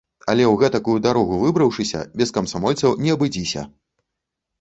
Але, 0.31 0.45
у 0.51 0.55
гэтакую 0.61 0.95
дарогу 1.07 1.35
выбраўшыся, 1.43 1.99
без 2.21 2.33
камсамольцаў 2.39 2.97
не 3.03 3.13
абыдзіся. 3.17 3.67